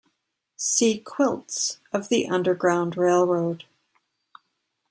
See 0.57 0.97
Quilts 0.99 1.79
of 1.93 2.09
the 2.09 2.27
Underground 2.27 2.97
Railroad. 2.97 3.65